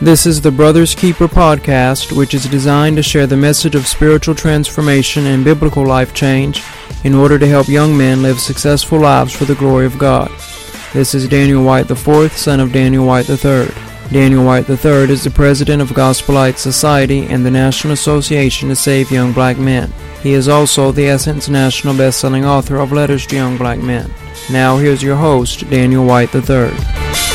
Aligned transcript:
This 0.00 0.26
is 0.26 0.40
the 0.40 0.52
Brothers 0.52 0.94
Keeper 0.94 1.26
podcast, 1.26 2.16
which 2.16 2.32
is 2.32 2.46
designed 2.46 2.96
to 2.98 3.02
share 3.02 3.26
the 3.26 3.36
message 3.36 3.74
of 3.74 3.88
spiritual 3.88 4.36
transformation 4.36 5.26
and 5.26 5.42
biblical 5.42 5.84
life 5.84 6.14
change 6.14 6.62
in 7.02 7.16
order 7.16 7.36
to 7.36 7.48
help 7.48 7.66
young 7.66 7.98
men 7.98 8.22
live 8.22 8.38
successful 8.38 9.00
lives 9.00 9.34
for 9.34 9.44
the 9.44 9.56
glory 9.56 9.86
of 9.86 9.98
God. 9.98 10.30
This 10.92 11.16
is 11.16 11.26
Daniel 11.26 11.64
Whyte 11.64 11.90
IV, 11.90 12.32
son 12.32 12.60
of 12.60 12.72
Daniel 12.72 13.06
Whyte 13.06 13.28
III. 13.28 13.70
Daniel 14.12 14.44
Whyte 14.44 14.70
III 14.70 15.10
is 15.10 15.24
the 15.24 15.32
president 15.32 15.82
of 15.82 15.92
Gospel 15.94 16.36
Light 16.36 16.60
Society 16.60 17.26
and 17.26 17.44
the 17.44 17.50
National 17.50 17.94
Association 17.94 18.68
to 18.68 18.76
Save 18.76 19.10
Young 19.10 19.32
Black 19.32 19.58
Men. 19.58 19.92
He 20.22 20.32
is 20.32 20.46
also 20.46 20.92
the 20.92 21.08
Essence 21.08 21.48
National 21.48 21.96
best-selling 21.96 22.44
author 22.44 22.76
of 22.76 22.92
Letters 22.92 23.26
to 23.26 23.34
Young 23.34 23.56
Black 23.56 23.80
Men. 23.80 24.14
Now 24.48 24.76
here's 24.76 25.02
your 25.02 25.16
host, 25.16 25.68
Daniel 25.68 26.06
Whyte 26.06 26.32
III. 26.32 27.27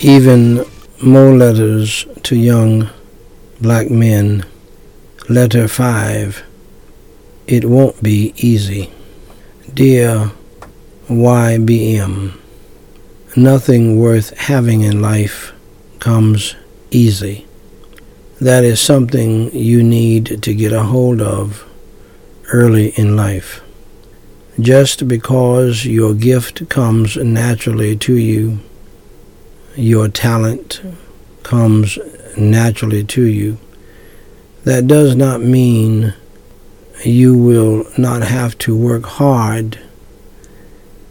Even 0.00 0.64
more 1.02 1.34
letters 1.34 2.06
to 2.22 2.36
young 2.36 2.90
black 3.60 3.90
men. 3.90 4.44
Letter 5.28 5.68
5. 5.68 6.44
It 7.46 7.64
won't 7.64 8.02
be 8.02 8.34
easy. 8.36 8.90
Dear 9.72 10.32
YBM, 11.08 12.38
nothing 13.36 13.98
worth 13.98 14.36
having 14.36 14.82
in 14.82 15.00
life 15.00 15.52
comes 15.98 16.56
easy. 16.90 17.46
That 18.40 18.64
is 18.64 18.80
something 18.80 19.50
you 19.54 19.82
need 19.82 20.42
to 20.42 20.54
get 20.54 20.72
a 20.72 20.82
hold 20.82 21.22
of 21.22 21.64
early 22.52 22.88
in 22.90 23.16
life. 23.16 23.62
Just 24.60 25.08
because 25.08 25.86
your 25.86 26.14
gift 26.14 26.68
comes 26.68 27.16
naturally 27.16 27.96
to 27.96 28.14
you 28.14 28.60
your 29.76 30.08
talent 30.08 30.80
comes 31.42 31.98
naturally 32.36 33.04
to 33.04 33.22
you, 33.22 33.58
that 34.64 34.86
does 34.86 35.14
not 35.14 35.40
mean 35.40 36.14
you 37.04 37.36
will 37.36 37.84
not 37.96 38.22
have 38.22 38.56
to 38.58 38.76
work 38.76 39.04
hard 39.04 39.78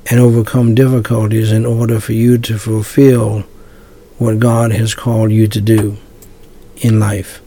and 0.10 0.20
overcome 0.20 0.76
difficulties 0.76 1.52
in 1.52 1.66
order 1.66 2.00
for 2.00 2.14
you 2.14 2.38
to 2.38 2.58
fulfill 2.58 3.42
what 4.18 4.40
God 4.40 4.72
has 4.72 4.94
called 4.94 5.32
you 5.32 5.48
to 5.48 5.62
do 5.62 5.98
in 6.78 7.00
life. 7.00 7.42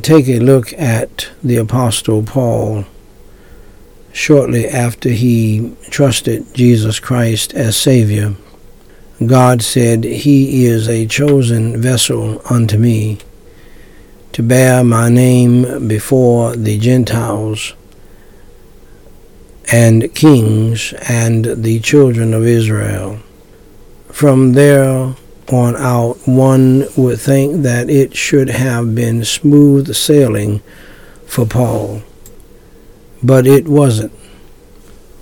take 0.00 0.28
a 0.28 0.38
look 0.38 0.72
at 0.74 1.30
the 1.42 1.56
Apostle 1.56 2.22
Paul 2.22 2.84
shortly 4.12 4.66
after 4.66 5.10
he 5.10 5.74
trusted 5.90 6.54
Jesus 6.54 6.98
Christ 6.98 7.54
as 7.54 7.76
Savior. 7.76 8.34
God 9.26 9.62
said, 9.62 10.04
He 10.04 10.66
is 10.66 10.88
a 10.88 11.06
chosen 11.06 11.80
vessel 11.80 12.40
unto 12.50 12.76
me 12.76 13.18
to 14.32 14.42
bear 14.42 14.82
my 14.82 15.08
name 15.08 15.86
before 15.86 16.56
the 16.56 16.78
Gentiles 16.78 17.74
and 19.70 20.12
kings 20.14 20.92
and 21.08 21.44
the 21.44 21.78
children 21.80 22.34
of 22.34 22.46
Israel. 22.46 23.18
From 24.10 24.54
there 24.54 25.14
on 25.50 25.76
out, 25.76 26.16
one 26.26 26.86
would 26.96 27.20
think 27.20 27.62
that 27.62 27.90
it 27.90 28.16
should 28.16 28.48
have 28.48 28.94
been 28.94 29.24
smooth 29.24 29.94
sailing 29.94 30.62
for 31.26 31.46
Paul, 31.46 32.02
but 33.22 33.46
it 33.46 33.68
wasn't. 33.68 34.12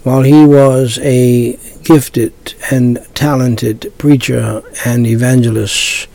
While 0.03 0.23
he 0.23 0.47
was 0.47 0.99
a 1.03 1.59
gifted 1.83 2.33
and 2.71 3.07
talented 3.15 3.93
preacher 3.99 4.63
and 4.87 5.07
evangelist 5.07 6.09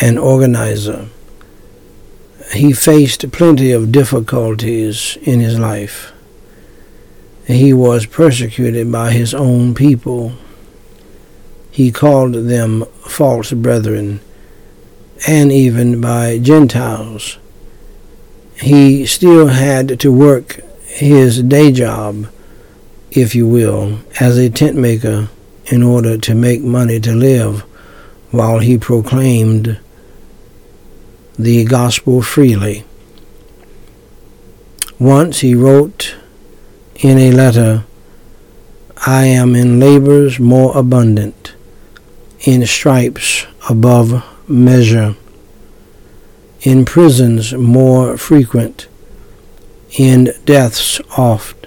and 0.00 0.18
organizer, 0.18 1.08
he 2.54 2.72
faced 2.72 3.30
plenty 3.30 3.70
of 3.70 3.92
difficulties 3.92 5.18
in 5.20 5.40
his 5.40 5.58
life. 5.58 6.12
He 7.44 7.74
was 7.74 8.06
persecuted 8.06 8.90
by 8.90 9.10
his 9.10 9.34
own 9.34 9.74
people. 9.74 10.32
He 11.70 11.92
called 11.92 12.32
them 12.32 12.86
false 13.06 13.52
brethren, 13.52 14.20
and 15.26 15.52
even 15.52 16.00
by 16.00 16.38
Gentiles. 16.38 17.36
He 18.54 19.04
still 19.04 19.48
had 19.48 20.00
to 20.00 20.10
work 20.10 20.60
his 20.86 21.42
day 21.42 21.72
job 21.72 22.28
if 23.10 23.34
you 23.34 23.46
will, 23.46 24.00
as 24.20 24.36
a 24.36 24.50
tent 24.50 24.76
maker 24.76 25.28
in 25.66 25.82
order 25.82 26.16
to 26.18 26.34
make 26.34 26.62
money 26.62 27.00
to 27.00 27.14
live 27.14 27.60
while 28.30 28.58
he 28.58 28.76
proclaimed 28.78 29.78
the 31.38 31.64
gospel 31.64 32.20
freely. 32.22 32.84
Once 34.98 35.40
he 35.40 35.54
wrote 35.54 36.16
in 36.96 37.18
a 37.18 37.30
letter, 37.30 37.84
I 39.06 39.26
am 39.26 39.54
in 39.54 39.78
labors 39.78 40.40
more 40.40 40.76
abundant, 40.76 41.54
in 42.40 42.66
stripes 42.66 43.46
above 43.68 44.24
measure, 44.48 45.14
in 46.62 46.84
prisons 46.84 47.54
more 47.54 48.16
frequent, 48.16 48.88
in 49.92 50.32
deaths 50.44 51.00
oft 51.16 51.57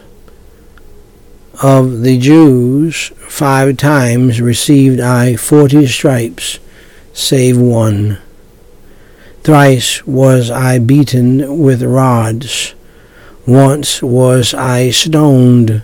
of 1.61 2.01
the 2.01 2.17
Jews, 2.17 3.11
five 3.27 3.77
times 3.77 4.41
received 4.41 4.99
I 4.99 5.35
forty 5.35 5.85
stripes, 5.85 6.59
save 7.13 7.57
one. 7.57 8.17
Thrice 9.43 10.05
was 10.05 10.49
I 10.49 10.79
beaten 10.79 11.59
with 11.59 11.83
rods. 11.83 12.73
Once 13.45 14.01
was 14.01 14.53
I 14.53 14.89
stoned. 14.89 15.83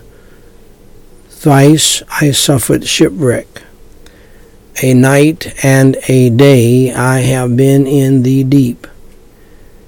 Thrice 1.28 2.02
I 2.20 2.32
suffered 2.32 2.86
shipwreck. 2.86 3.62
A 4.82 4.94
night 4.94 5.54
and 5.64 5.96
a 6.08 6.30
day 6.30 6.92
I 6.92 7.20
have 7.20 7.56
been 7.56 7.86
in 7.86 8.22
the 8.22 8.44
deep, 8.44 8.86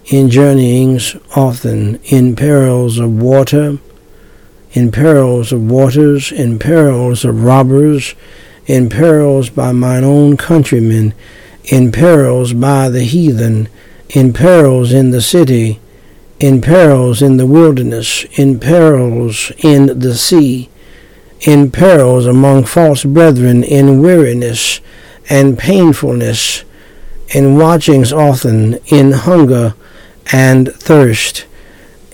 in 0.06 0.31
journeyings 0.31 1.17
often, 1.37 2.00
in 2.05 2.34
perils 2.34 2.99
of 2.99 3.23
water, 3.23 3.79
in 4.72 4.92
perils 4.92 5.53
of 5.53 5.70
waters, 5.70 6.31
in 6.31 6.58
perils 6.58 7.25
of 7.25 7.42
robbers, 7.42 8.14
in 8.66 8.88
perils 8.88 9.50
by 9.50 9.72
mine 9.72 10.04
own 10.04 10.36
countrymen, 10.36 11.12
in 11.64 11.91
perils 11.91 12.53
by 12.53 12.88
the 12.88 13.03
heathen, 13.03 13.69
in 14.10 14.32
perils 14.32 14.92
in 14.92 15.10
the 15.10 15.20
city, 15.20 15.81
in 16.38 16.60
perils 16.60 17.20
in 17.20 17.36
the 17.36 17.47
wilderness, 17.47 18.25
in 18.38 18.58
perils 18.58 19.50
in 19.58 19.98
the 19.98 20.14
sea, 20.14 20.69
in 21.41 21.70
perils 21.70 22.26
among 22.26 22.64
false 22.64 23.04
brethren, 23.04 23.64
in 23.64 24.00
weariness 24.00 24.81
and 25.28 25.58
painfulness, 25.58 26.64
in 27.34 27.56
watchings 27.56 28.12
often, 28.12 28.75
in 28.87 29.12
hunger 29.12 29.75
and 30.32 30.72
thirst 30.75 31.47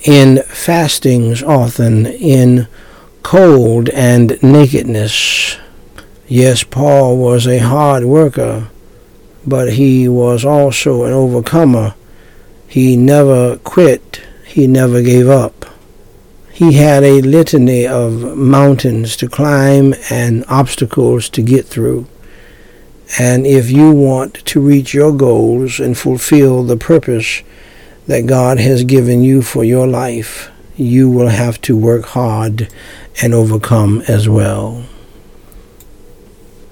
in 0.06 0.42
fastings 0.44 1.42
often, 1.42 2.06
in 2.06 2.68
cold 3.24 3.88
and 3.88 4.40
nakedness. 4.40 5.58
Yes, 6.28 6.62
Paul 6.62 7.18
was 7.18 7.46
a 7.46 7.58
hard 7.58 8.04
worker, 8.04 8.68
but 9.44 9.72
he 9.72 10.08
was 10.08 10.44
also 10.44 11.04
an 11.04 11.12
overcomer. 11.12 11.94
He 12.68 12.96
never 12.96 13.56
quit, 13.58 14.22
he 14.46 14.68
never 14.68 15.02
gave 15.02 15.28
up. 15.28 15.66
He 16.52 16.74
had 16.74 17.02
a 17.02 17.20
litany 17.20 17.86
of 17.86 18.36
mountains 18.36 19.16
to 19.16 19.28
climb 19.28 19.92
and 20.08 20.44
obstacles 20.48 21.28
to 21.30 21.42
get 21.42 21.66
through. 21.66 22.06
And 23.18 23.46
if 23.46 23.70
you 23.70 23.90
want 23.90 24.34
to 24.46 24.60
reach 24.60 24.94
your 24.94 25.12
goals 25.12 25.80
and 25.80 25.98
fulfill 25.98 26.62
the 26.62 26.76
purpose 26.76 27.42
that 28.06 28.26
God 28.26 28.58
has 28.58 28.84
given 28.84 29.22
you 29.22 29.42
for 29.42 29.64
your 29.64 29.86
life, 29.86 30.50
you 30.76 31.10
will 31.10 31.28
have 31.28 31.60
to 31.62 31.76
work 31.76 32.06
hard 32.06 32.68
and 33.22 33.34
overcome 33.34 34.02
as 34.06 34.28
well. 34.28 34.84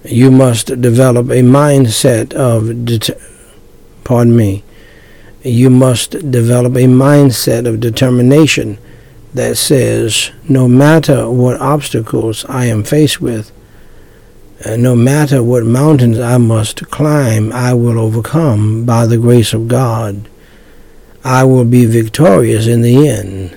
You 0.05 0.31
must 0.31 0.81
develop 0.81 1.27
a 1.31 1.43
mindset 1.43 2.33
of, 2.35 2.85
det- 2.85 3.19
pardon 4.05 4.37
me, 4.37 4.63
you 5.43 5.71
must 5.71 6.31
develop 6.31 6.75
a 6.75 6.85
mindset 6.87 7.67
of 7.67 7.81
determination 7.81 8.79
that 9.33 9.57
says, 9.57 10.31
no 10.49 10.69
matter 10.69 11.29
what 11.29 11.61
obstacles 11.61 12.45
I 12.49 12.67
am 12.67 12.85
faced 12.85 13.21
with, 13.21 13.51
no 14.67 14.95
matter 14.95 15.43
what 15.43 15.65
mountains 15.65 16.19
I 16.19 16.39
must 16.39 16.89
climb, 16.91 17.53
I 17.53 17.75
will 17.75 17.99
overcome 17.99 18.85
by 18.87 19.07
the 19.07 19.19
grace 19.19 19.53
of 19.53 19.69
God. 19.69 20.29
I 21.25 21.45
will 21.45 21.65
be 21.65 21.87
victorious 21.87 22.67
in 22.67 22.83
the 22.83 23.09
end. 23.09 23.57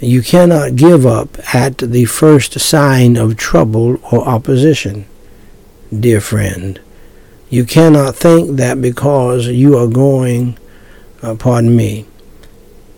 You 0.00 0.22
cannot 0.22 0.76
give 0.76 1.06
up 1.06 1.38
at 1.54 1.78
the 1.78 2.06
first 2.06 2.58
sign 2.58 3.16
of 3.16 3.36
trouble 3.36 3.98
or 4.10 4.26
opposition. 4.26 5.06
dear 5.98 6.20
friend. 6.20 6.80
You 7.48 7.64
cannot 7.64 8.14
think 8.14 8.56
that 8.58 8.80
because 8.80 9.48
you 9.48 9.76
are 9.76 9.88
going, 9.88 10.56
uh, 11.22 11.34
pardon 11.34 11.74
me, 11.74 12.06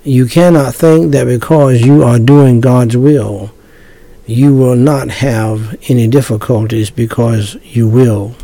you 0.05 0.27
cannot 0.27 0.75
think 0.75 1.13
that 1.13 1.25
because 1.25 1.81
you 1.81 2.03
are 2.03 2.19
doing 2.19 2.61
God's 2.61 2.97
will, 2.97 3.53
you 4.27 4.55
will 4.55 4.77
not 4.77 5.09
have 5.09 5.77
any 5.89 6.07
difficulties 6.07 6.91
because 6.91 7.57
you 7.63 7.89
will. 7.89 8.35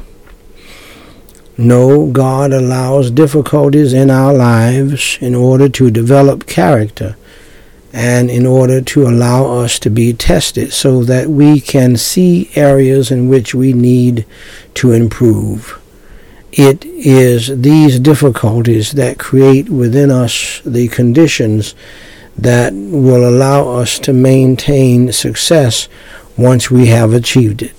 No, 1.61 2.07
God 2.07 2.53
allows 2.53 3.11
difficulties 3.11 3.93
in 3.93 4.11
our 4.11 4.33
lives 4.33 5.19
in 5.21 5.35
order 5.35 5.69
to 5.71 5.91
develop 5.91 6.47
character 6.47 7.17
and 7.93 8.31
in 8.31 8.47
order 8.47 8.81
to 8.81 9.09
allow 9.09 9.47
us 9.47 9.81
to 9.81 9.91
be 9.91 10.13
tested 10.13 10.73
so 10.73 11.03
that 11.03 11.27
we 11.29 11.61
can 11.61 11.97
see 11.97 12.49
areas 12.55 13.11
in 13.11 13.29
which 13.29 13.57
we 13.57 13.73
need 13.73 14.25
to 14.75 14.93
improve. 14.93 15.81
It 16.53 16.85
is 16.85 17.61
these 17.61 17.99
difficulties 17.99 18.93
that 18.93 19.19
create 19.19 19.69
within 19.69 20.13
us 20.13 20.63
the 20.65 20.87
conditions 20.87 21.75
that 22.37 22.73
will 22.73 23.29
allow 23.29 23.69
us 23.69 23.99
to 24.01 24.13
maintain 24.13 25.11
success 25.11 25.89
once 26.37 26.71
we 26.71 26.87
have 26.87 27.13
achieved 27.13 27.63
it 27.63 27.78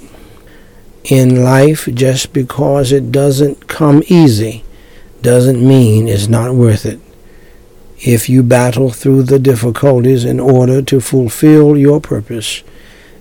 in 1.09 1.43
life 1.43 1.87
just 1.93 2.33
because 2.33 2.91
it 2.91 3.11
doesn't 3.11 3.67
come 3.67 4.03
easy 4.07 4.63
doesn't 5.21 5.65
mean 5.65 6.07
it's 6.07 6.27
not 6.27 6.53
worth 6.53 6.85
it. 6.85 6.99
If 7.99 8.29
you 8.29 8.43
battle 8.43 8.91
through 8.91 9.23
the 9.23 9.39
difficulties 9.39 10.23
in 10.23 10.39
order 10.39 10.81
to 10.83 11.01
fulfill 11.01 11.75
your 11.77 11.99
purpose, 11.99 12.63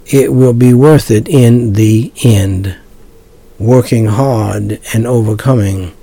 it 0.07 0.33
will 0.33 0.53
be 0.53 0.73
worth 0.73 1.11
it 1.11 1.29
in 1.29 1.73
the 1.73 2.13
end. 2.23 2.77
Working 3.59 4.07
hard 4.07 4.81
and 4.95 5.07
overcoming. 5.07 5.97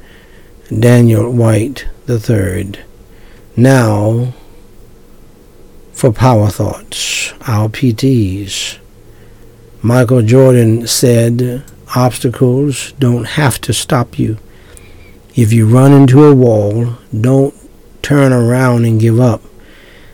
Daniel 0.77 1.31
Whyte 1.31 1.87
III. 2.09 2.73
Now, 3.55 4.33
for 5.93 6.11
Power 6.11 6.49
Thoughts, 6.49 7.31
our 7.47 7.69
PTs. 7.69 8.79
Michael 9.81 10.23
Jordan 10.23 10.87
said, 10.87 11.63
obstacles 11.95 12.93
don't 12.99 13.25
have 13.25 13.59
to 13.61 13.73
stop 13.73 14.19
you. 14.19 14.37
If 15.35 15.51
you 15.51 15.67
run 15.67 15.91
into 15.91 16.23
a 16.25 16.35
wall, 16.35 16.97
don't 17.19 17.53
turn 18.01 18.31
around 18.31 18.85
and 18.85 18.99
give 18.99 19.19
up. 19.19 19.41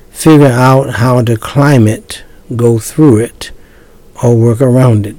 Figure 0.09 0.47
out 0.47 0.95
how 0.95 1.21
to 1.21 1.37
climb 1.37 1.87
it, 1.87 2.23
go 2.55 2.79
through 2.79 3.17
it, 3.19 3.51
or 4.23 4.35
work 4.35 4.61
around 4.61 5.05
it. 5.05 5.15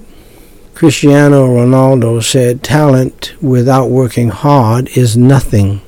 Cristiano 0.74 1.46
Ronaldo 1.46 2.22
said, 2.22 2.62
talent 2.62 3.34
without 3.40 3.88
working 3.88 4.30
hard 4.30 4.88
is 4.96 5.16
nothing. 5.16 5.80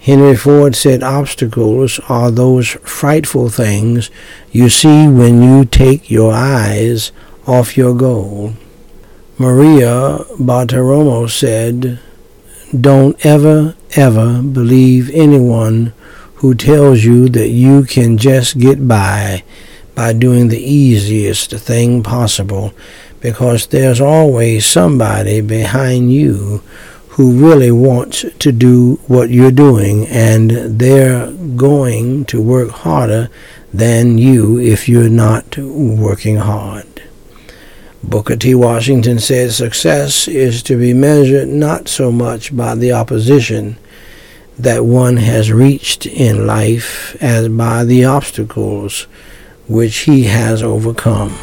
Henry 0.00 0.34
Ford 0.34 0.74
said 0.74 1.02
obstacles 1.02 2.00
are 2.08 2.30
those 2.30 2.68
frightful 2.68 3.50
things 3.50 4.10
you 4.50 4.70
see 4.70 5.06
when 5.06 5.42
you 5.42 5.66
take 5.66 6.10
your 6.10 6.32
eyes 6.32 7.12
off 7.46 7.76
your 7.76 7.94
goal. 7.94 8.54
Maria 9.40 10.18
Bartiromo 10.38 11.26
said, 11.26 11.98
Don't 12.78 13.16
ever, 13.24 13.74
ever 13.92 14.42
believe 14.42 15.08
anyone 15.14 15.94
who 16.34 16.54
tells 16.54 17.04
you 17.04 17.26
that 17.30 17.48
you 17.48 17.84
can 17.84 18.18
just 18.18 18.58
get 18.58 18.86
by 18.86 19.42
by 19.94 20.12
doing 20.12 20.48
the 20.48 20.60
easiest 20.62 21.52
thing 21.52 22.02
possible 22.02 22.74
because 23.20 23.68
there's 23.68 23.98
always 23.98 24.66
somebody 24.66 25.40
behind 25.40 26.12
you 26.12 26.62
who 27.16 27.32
really 27.32 27.70
wants 27.70 28.26
to 28.40 28.52
do 28.52 28.96
what 29.06 29.30
you're 29.30 29.50
doing 29.50 30.06
and 30.08 30.50
they're 30.78 31.32
going 31.56 32.26
to 32.26 32.42
work 32.42 32.68
harder 32.68 33.30
than 33.72 34.18
you 34.18 34.58
if 34.58 34.86
you're 34.86 35.08
not 35.08 35.56
working 35.56 36.36
hard. 36.36 36.84
Booker 38.02 38.36
T. 38.36 38.54
Washington 38.54 39.18
said 39.18 39.52
success 39.52 40.26
is 40.26 40.62
to 40.64 40.78
be 40.78 40.94
measured 40.94 41.48
not 41.48 41.86
so 41.86 42.10
much 42.10 42.56
by 42.56 42.74
the 42.74 42.92
opposition 42.92 43.76
that 44.58 44.84
one 44.84 45.18
has 45.18 45.52
reached 45.52 46.06
in 46.06 46.46
life 46.46 47.16
as 47.22 47.48
by 47.48 47.84
the 47.84 48.04
obstacles 48.04 49.02
which 49.68 49.98
he 49.98 50.24
has 50.24 50.62
overcome. 50.62 51.36